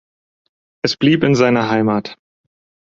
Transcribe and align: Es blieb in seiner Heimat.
Es 0.83 0.97
blieb 0.97 1.23
in 1.23 1.35
seiner 1.35 1.69
Heimat. 1.69 2.17